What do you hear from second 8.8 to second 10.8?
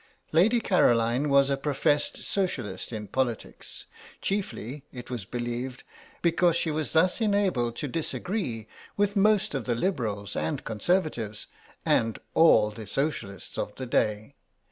with most of the Liberals and